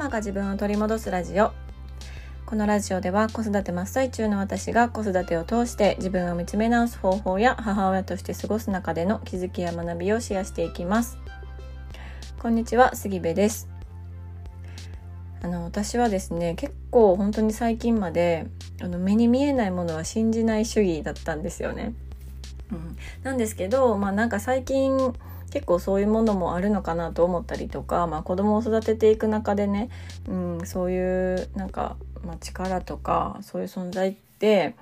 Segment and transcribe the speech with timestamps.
[0.00, 1.52] マが自分を取り戻すラジオ。
[2.46, 11.18] このラジオでは子育て真っ最中の私が子育てを通して自分を見つめ直す方法や母親として過ごす中での気づきや学びをシェアしていきます。
[12.38, 13.68] こんにちは杉部です。
[15.42, 18.46] あの私はですね結構本当に最近まで
[18.80, 21.92] あの目に見えないものは信じない主義だったんですよね、
[22.72, 25.12] うん、なんですけどまあなんか最近
[25.50, 29.90] 結構そういうものもあるのかなと思ったりとか、まあ、子供を育てていく中でね、
[30.28, 34.74] うん、そういうなんか、まあ、力とかそういう存在って、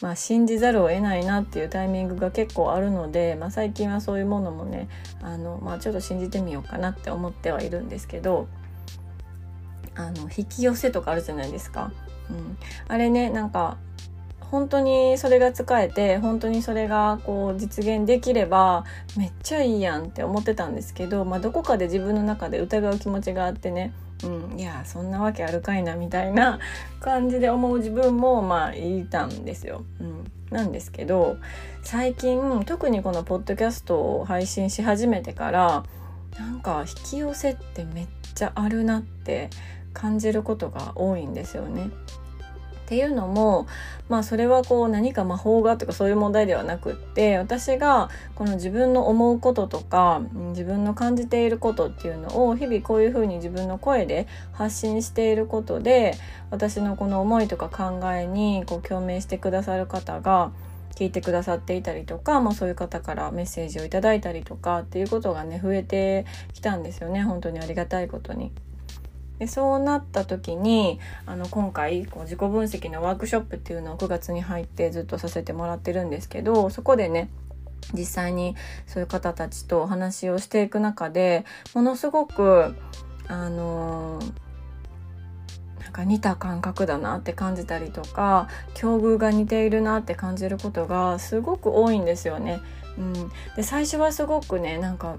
[0.00, 4.88] まあ、信じざるを得ないなっていうタイミングが結構あるので、まあ、最近はそういうものもね
[5.22, 8.48] あの、まあ、ちょっと信じてみようかなって思ってはいるんですけど
[9.94, 11.92] あの引き寄せとかあるじゃないですか。
[12.30, 13.76] うん、あれねなんか
[14.54, 18.84] 本当にそれが使えて本当にそれがこう実現できれば
[19.16, 26.60] めっちゃいいやんって思ってたんですけど、まあ、どこかで自分の中で疑う気持ちがあってねうん、いやそんなわけあるかいなみたいな
[27.00, 29.82] 感じで思う自分もまあいたんですよ。
[30.00, 31.36] うん、なんですけど
[31.82, 35.82] 最近特にこのポッドキャストを配信し始めてから
[36.38, 39.50] なんか引き寄せってめっちゃあるなって
[39.92, 41.90] 感じることが多いんですよね。
[42.84, 43.66] っていうのも
[44.10, 56.14] まあそれはこう何か魔法がとかそういう問題ではなくって私がこの自分の思うこととか自分の感じていることっていうのを日々こういうふうに自分の声で発信していることで
[56.50, 60.52] 私のこの思いとか考えにこう共鳴してくださる方が
[60.94, 68.52] 聞いてくださっていたりとか、まあ、そういう方からメッセージをいただいたりとかっていうことがね増えてきたんですよね本当にありがたいことに。
[69.38, 77.28] でそうなった時にあの今回こう自己分析のワークショップっていうのを9月に入ってずっとさせてもらってるんですけどそこでね
[77.92, 82.74] 実際にそういう方たちとお話をしていく中でものすごく
[83.28, 84.20] あの
[85.80, 92.60] なんか似た感覚だなって感じたりとか境遇が似ているなって感じることがすごく多いんですよね。
[92.96, 93.12] うん、
[93.56, 95.16] で最初はすごくねなんか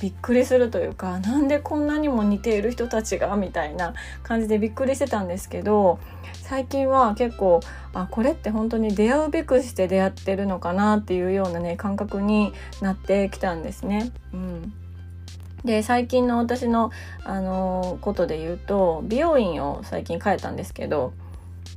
[0.00, 5.98] びっくりするというかなんでこんなにも似ている人たちがみたいな感じでびっくりしてたんですけど
[6.42, 7.60] 最近は結構
[7.92, 14.12] あこれって本当に出会うべくして出会ってるのかなっていうようなね感覚になってきたんですね。
[14.32, 14.72] うん
[15.64, 16.90] で最近の私の、
[17.22, 21.12] あのことで言うと美容院を最近変えたんですけど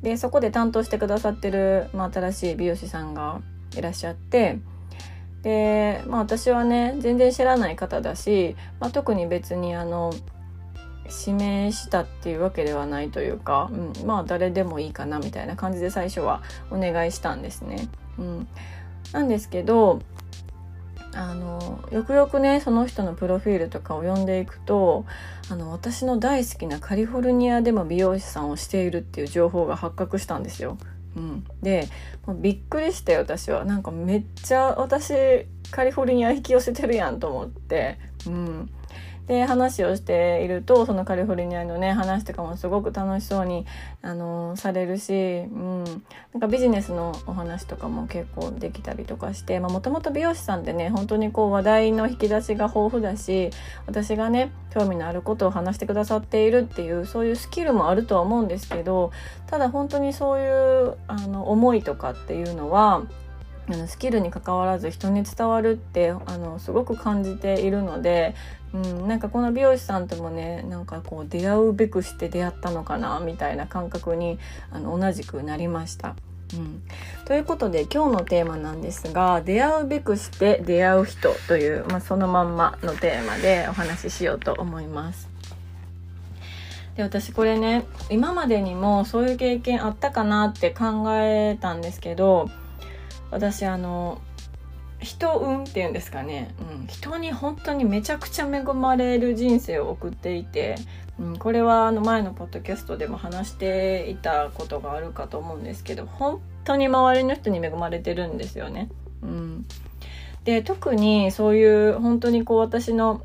[0.01, 3.41] でそこで担当してくださってる、まあ、新しい美容師さんが
[3.75, 4.59] いらっしゃって
[5.43, 10.13] でまあ私はね全然知らない方だし、まあ、特に別にあの
[11.27, 17.87] 指名したっていうわけではないというか、うん、まあ誰でもいいかなみたいな感じで最初はお願いしたんですね。
[18.17, 18.47] うん、
[19.11, 20.01] なんですけど
[21.15, 25.05] あのよくよくねその人のプロフィールとかを読んでいくと
[25.49, 30.77] あの私の大好きなカリフォルニアでも美容師さんをしているっていう情報が発覚したんですよ。
[31.15, 31.87] うん、で
[32.25, 33.65] もうびっくりして私は。
[33.65, 35.13] なんかめっちゃ私
[35.71, 37.97] カリフォルニア引き寄せてるやんと思って、
[38.27, 38.69] うん、
[39.27, 43.65] で話をしているとそのカリフォルニアのね話とかもすごく楽しそうに、
[44.01, 45.83] あの、されるし、うん、
[46.33, 53.49] なんかビジネスのお話とかも結構できたりとかしてもともと美容師さんってね本当にこう話題の引き出しが豊富だし
[53.85, 59.11] 私がね興味のあることを話してくださっているっていうそういうスキルもあるとは思うんですけど
[59.47, 60.49] ただ本当にそうい
[60.89, 63.03] うあの思いとかっていうのは
[63.69, 68.35] あのスキルにかかわらず人に伝わるってあのすごく感じているので、
[68.73, 74.37] うん、なんかこの美容師さんともねなんかこう出会うべくして出会ったのかなみたいな感覚に
[74.71, 76.15] あの同じくなりました。
[76.53, 76.83] うん、
[77.25, 85.29] ということで今日のテーマなんですが出会うべくして出会う人という、まあ、そのまんまのテーマでお話ししようと思います。
[86.95, 92.51] で私これね今までにもそういう経験あったかなって考えたんですけど
[93.33, 94.21] 私あの
[94.99, 100.75] 人運っていうんですかね、うん、人に本当にめちゃくちゃ恵まれる人生を送っていて、
[101.19, 108.89] うん、これはあの前のポッドキャストでも話していたことがあるかと思うんですけど本当に周りの人に恵まれてるんですよね。
[109.21, 109.65] うん、
[110.45, 113.21] で特にそういう本当にこう私の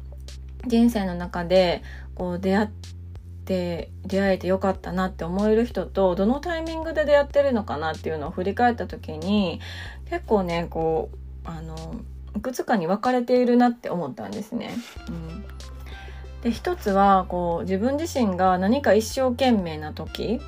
[0.67, 1.83] 人生の中で
[2.15, 2.98] こう出会って
[3.49, 9.61] 出会えてよかったなって思える人とどのタイミングで出会ってるのかなっていうのを振り返った時に
[10.11, 11.97] 結構ねこうあの
[12.37, 14.75] いくつかに分かれているなって思ったんですね。
[15.09, 15.45] うん、
[16.43, 20.41] で一つはこう自分自身が何か一生懸命な時、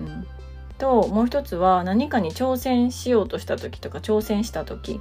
[0.00, 0.26] うん、
[0.78, 5.00] ともう一つは何かに挑戦しようとした時とか挑戦した時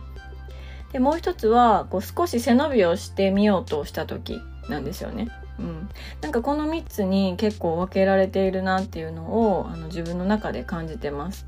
[0.93, 4.39] でもう一つはこう少し背伸びをしてみようとした時
[4.69, 5.29] なんですよね。
[5.61, 5.89] うん、
[6.21, 11.45] なんかこの3つに結構分けられているなっていうのをあの自分の中で感じてます。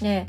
[0.00, 0.26] で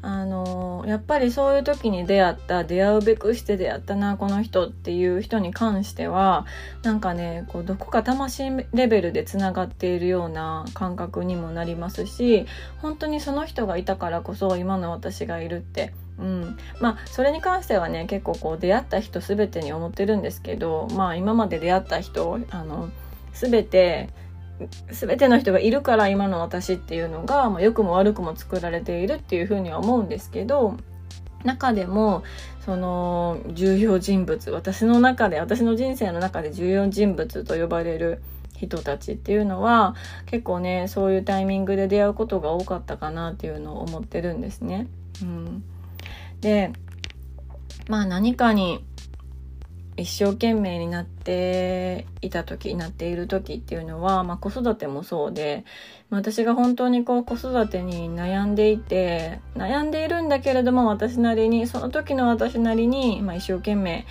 [0.00, 6.46] あのやっぱりそういう時に出会った出会うべくして出会ったなこの人っていう人に関しては
[6.84, 12.46] なんかねこうどこか魂レベルでつながっているような感覚にもなりますし
[12.80, 22.90] 本当にその人がいたからこそ今の私がいるってうん、まあそれに関してはね結構こう出会った人全てに思ってるんですけどまあ今まで出会った人あの
[23.32, 24.10] 全て
[24.90, 30.76] 全ての人がいるから今の私っていうのが、まあ、良くも悪くも作られているっていうふうには思うんですけど
[31.44, 32.24] 中でも
[32.64, 38.20] その重要人物私の中で私の人生の中で重要人物と呼ばれる
[38.56, 39.94] 人たちっていうのは
[40.26, 44.88] 結構ねそういうタイミングで出会うことが多かったかなっていうのを思ってるんですね。
[45.22, 45.62] うん、
[46.40, 46.72] で
[47.88, 48.84] まあ何かに
[49.98, 55.64] 一生懸命になっていた時なっている時っていうのは、まあ、子育てもそうで、
[56.08, 64.06] 私が本当にこう子育てに悩んでいて悩んでいるんだけれども私なりにその時の私なりに、まあ、一生懸命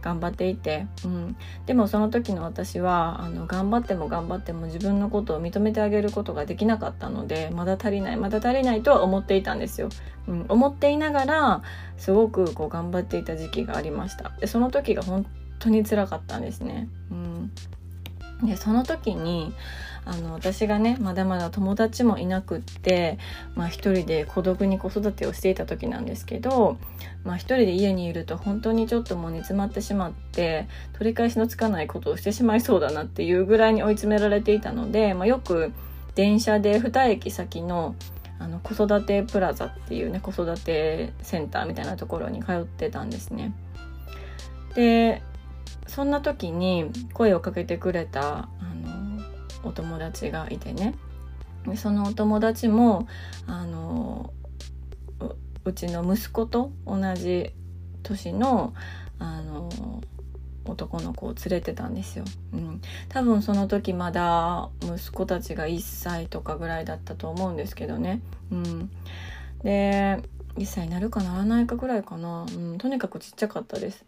[0.00, 1.36] 頑張っていて、うん、
[1.66, 9.88] でもその時の私はあの頑張っても頑張っても自分のことを認めてあげることができなかったのでまだ足りないまだ足りないとは思っていたんですよ。
[10.26, 11.62] うん、思っていながら
[11.96, 14.32] すごくこう頑張っていた時期がありました。
[14.40, 15.26] でその時が本
[15.58, 16.88] 当につらかったんですね。
[17.10, 17.52] うん、
[18.42, 19.52] でその時に
[20.04, 23.18] あの私がねまだまだ友達もいなくって、
[23.54, 26.78] まあ、一人で孤独に子育てをしていた時なんですけど、
[27.24, 35.72] まあ、一人で家にいると本当にちょっともう煮詰まってしまって取り返しのつかないことをしてしまいそうだなっていうぐらいに追い詰められていたので、まあ、よく
[36.14, 37.94] 電車で2駅先の
[38.40, 43.52] あの子育てプラザっていうね子育てセンターみたいなところに通ってたんですね。
[44.74, 45.22] で
[45.88, 49.22] そんな時に声をかけてくれたあの
[49.64, 50.94] お友達がいてね。
[51.66, 53.08] でそのお友達も
[53.46, 54.32] あの
[55.64, 57.52] うちの息子と同じ
[58.02, 58.72] 年の
[59.18, 59.68] あの
[60.64, 68.20] 男の子を連れてたんですよ、うん、多分その時まだ息子たちが1歳とかぐらいだったと思うんですけどね、
[68.52, 68.90] うん、
[69.62, 70.20] で
[70.56, 74.04] 1歳になるかならないかぐらいかな、うん、とにかくちっちゃかったです。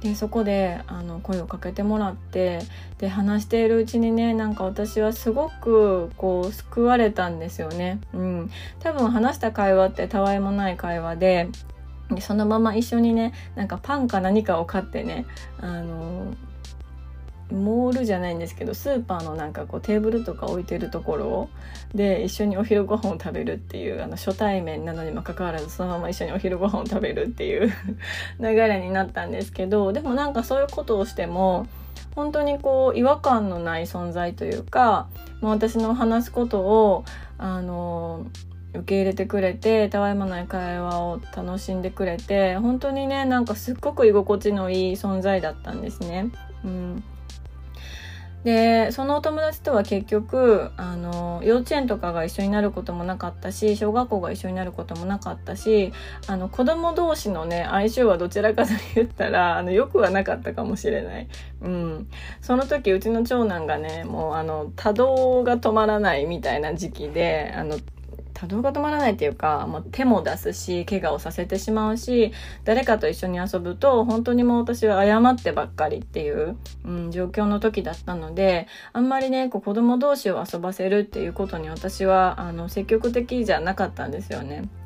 [0.00, 2.60] でそこであの声をかけてもらって
[2.98, 8.00] で話しているうちにねなんか私はすごくこう救われたんですよね。
[8.14, 8.50] うん、
[8.80, 11.48] 多分話した会話ってたわいもない会話で
[12.10, 15.26] でそのまま一緒にねなんかパンか何かを買ってね
[15.60, 16.34] あの
[17.52, 21.48] モールじゃないんですけどスーパーのなんかこうテーブルとか置いてるところ
[21.94, 27.72] で一緒にお昼ご飯を食べるっていうあの初対面なのにもかかわらずそのまま一緒にお昼ご飯を食べるっていう
[28.40, 31.66] 流れになったんですけどでもなんかそういうことをしても
[32.14, 35.08] 本当にこう違和感のない存在というか
[35.42, 37.04] 私の話すことを
[37.38, 38.26] あの
[38.72, 46.30] 受け入れてくれてたわいもない会話を楽しんでくれて本当にねなんかすっごく居心地のいい存在だったんですね。
[46.64, 47.04] うん
[48.44, 55.92] でそのお友達とは結局あの幼稚園とかが一緒になることもなかったし小学校が一緒になることもなかったし
[56.26, 61.28] あの子供同士のね相性はどちらかと言ったらあのよくはなかったかもしれない、
[61.60, 67.78] うん、その時うちの長男がねもうあの多動が止まらないみたいな時期であの
[68.40, 72.32] 多動が止まらないっていうか、まあ、手も出すし怪我をさせてしまうし
[72.64, 76.56] 誰かと一緒に遊ぶと本当にもう私は謝ってばっかりっていう、
[76.86, 84.79] うん、状況の時だったのであんまりねこう子供同士を遊ばせるっていうことに私はあの積極的じゃなかったんですよね。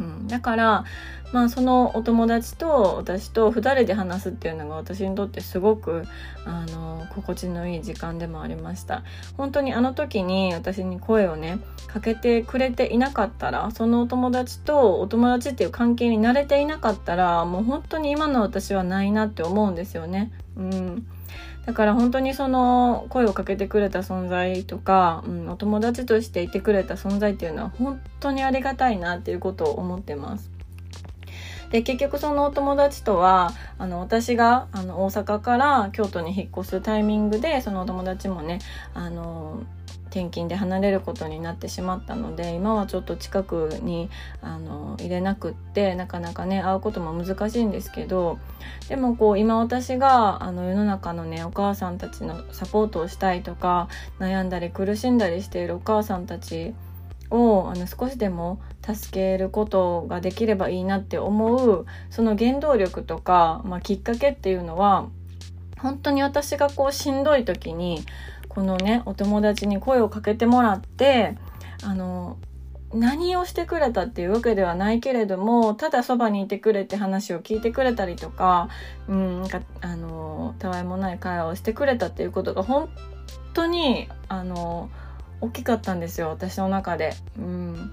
[0.00, 0.84] うん、だから
[1.32, 6.04] まあそのお友達と私と2人で話すっていうのが私にとってすごく
[6.44, 9.04] あの心地のいい時間でもありました。
[9.36, 20.32] 本当にあの時に私に声をねかけてくれていなかったらそのお友達とお友達っていう関係に慣れていなかったらもう本当に今の私はないなって思うんですよね。
[20.56, 21.06] うん。
[21.66, 30.50] だから本当にその声をかけてくれた存在とか、うん、お友達としていてくれた存在っていうのは本当にありがたいなっていうことを思ってます。
[31.70, 38.58] で結局そのお友達とはあの私があの大阪から京都に引っ越すタイミングでそのお友達もね
[38.92, 39.62] あの
[40.10, 44.10] 転勤で離れることになってしまったので今はちょっと近くに
[44.42, 48.38] あの入れなくってなかなかね会うことも難しいんですけど
[48.88, 53.88] でもこう今私があの世の中のねお母さんたちのサポートをしたいとか
[54.18, 56.74] 悩んだり苦しんだりしているお母さんたち
[57.30, 65.08] をあの少しでも助けることができればいいなって思うその原動力とか、まあ、きっかけっていうのは
[65.78, 68.04] 本当に私がこうしんどい時に
[68.50, 71.36] このねお友達に声をかけてもらって
[71.82, 72.36] あの
[72.92, 78.68] 何をしてくれたっていうわけではないけれどもただそばにいてくれて話を聞いてくれたりとか
[79.08, 79.44] うん
[79.80, 82.90] あのたわいもない会話をしてくれたっていうことが本
[83.54, 84.90] 当にあの
[85.40, 87.14] 大きかったんですよ私の中で。
[87.38, 87.92] うん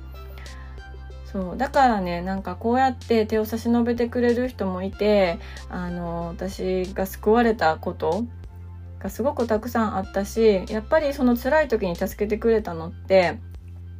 [1.32, 8.26] そうだからねなんかこうやって手を差し伸べてくれる人もいてあの私が救われたこと
[9.00, 13.40] がすごくたくさんあったしやっぱりその辛い時に助けてくれたのって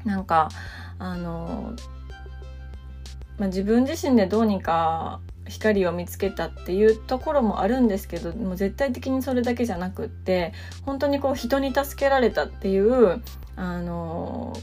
[0.06, 0.50] なんか
[1.00, 1.74] あの、
[3.38, 10.54] まあ、自分自身でどうにか光を見つけたっていうところもあるんですけどもう絶対的にそれだけじゃなくって
[10.86, 13.22] 本当にこう人に助けられたっていう
[13.56, 14.54] あの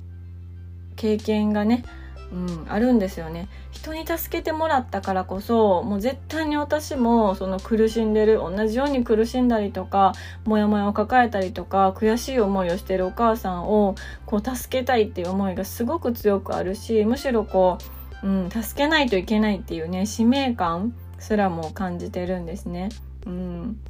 [0.96, 1.84] 経験がね
[2.32, 10.12] うん、あるんですよね人に助けてもらったからこそもう絶対に私もその苦しんでる同じように苦しんだりとか
[10.44, 13.94] モヤモヤを抱えたりとか悔しい思いをしてるお母さんを
[14.26, 17.78] こう助けたいっていう思いがすごく強くあるしむしろこ
[18.22, 22.90] う、うん、助けないといけないっていうね使命感すらも感じてるんですね。
[23.26, 23.80] うん、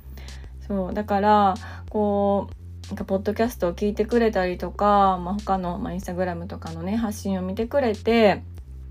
[0.67, 1.55] そうだから
[1.89, 8.43] こうなんかポッドキャストを聞いてくれたりとか、まあ、他の、まあ、インスタグラムとかのね発信を見てくれて、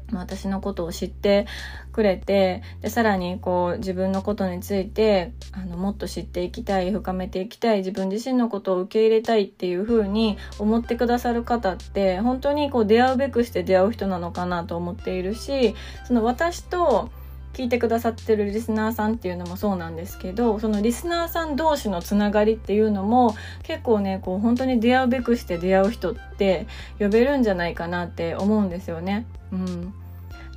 [0.10, 1.46] まあ、私のことを知って
[1.92, 17.12] くれてでさらにこう自分のことについてあのもっと知っていきたい深めていきたい自分自身のことを受け入れたいっていう風に思ってくださる方って本当にこう出会うべくして出会う人なのかなと思っているしその私と
[17.54, 26.68] 聞いてくださってるリスナーさんっていうのもそうなんですけどそのリスナーさん同士のつながりっていうのも結構ねこう本当に出会うべくして出会う人って
[27.00, 29.26] 呼べるんじゃないかなって思うんですよね。
[29.52, 29.94] うん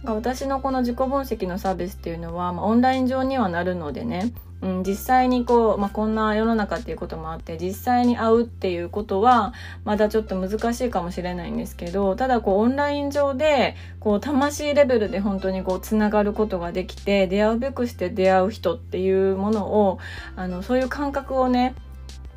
[0.04, 4.30] 私のこの自己分析のサービスっていうのは、まあ、オンライン上にはなるのでね
[4.62, 9.52] うん、実際にこう、まあ、こんな世の中っていうこともあって実際に会うっていうことは
[9.84, 19.98] まだちょっと難しいかもしれないんですけどただこうオンライン上でこう魂レベルで本当につながることができて出会うべくして出会う人っていうものを
[20.36, 21.74] あのそういう感覚をね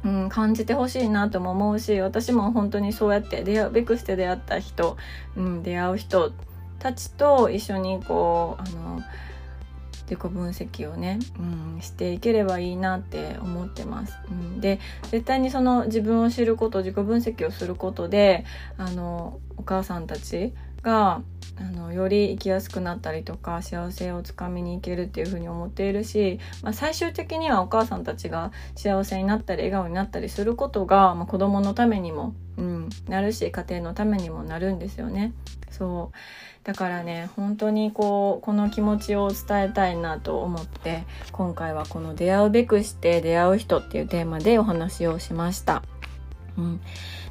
[0.03, 4.95] うん、感じてほしいなとも思うし私も本当にそうやって出会うべくして出会った人、
[5.35, 6.31] うん、出会う人
[6.79, 9.01] たちと一緒にこうあの
[10.09, 14.17] 自己分析をね、うん、していければいいなって思ってます。
[14.29, 14.79] うん、で
[15.11, 18.43] 絶対にその自分を知ること自己分析をすることで
[18.77, 21.21] あのお母さんたちが
[21.61, 35.33] あのより生きやすくなったりとか幸せをつかみにいけるっていうふうに思っているし、まあ、最終的にはお母さんたちが幸せになったり笑顔になったりすることが、まあ、子供のためにも、うん、なるし家庭のためにもなるんですよね。
[35.69, 36.17] そう
[36.65, 45.83] だからね本当にこうこの気持ちを伝えたいなと思って今回はこの「出会うべくして出会う人」っていうテーマでお話をしました。
[46.57, 46.81] うん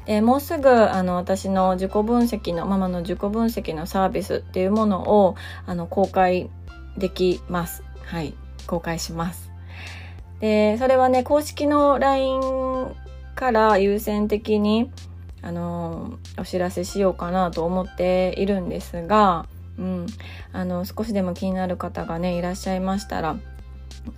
[0.09, 5.35] でもうすぐあの私の自己分析のママの自己分析のサービスっていうものを
[5.67, 6.49] あの公開
[6.97, 7.83] できます。
[8.05, 8.33] はい、
[8.65, 9.51] 公開します。
[10.39, 12.41] で、それはね、公式の LINE
[13.35, 14.89] から優先的に
[15.43, 19.45] あのお知らせしようかなと思っているんですが、
[19.77, 20.07] うん、
[20.51, 23.37] あの少しでも気になる方がねいらっしゃいましたら、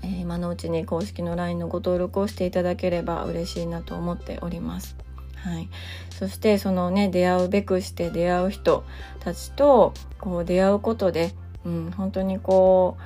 [0.03, 4.95] えー、今のうちに公式の LINE のご登録をしていただければ嬉しいなと思っております。
[5.43, 5.69] はい、
[6.11, 8.83] そしてそのね出会うべくして出会う人
[9.19, 11.33] たちとこう出会うことで、
[11.65, 12.97] うん、本当にこ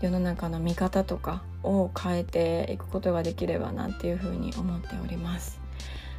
[0.00, 5.60] う世の中の見方とかを変えていくことができればなっていうふうに思っております。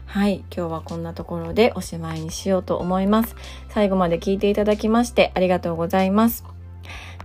[0.06, 3.36] はい、今日はこんなところでおしまいにしようと思います。
[3.70, 6.44] 最後まで聞いていただきましてありがとうございます。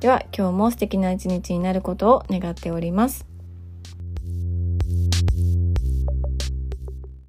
[0.01, 3.30] では今日も素敵な一日になることを願っております。